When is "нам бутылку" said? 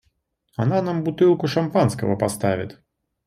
0.81-1.45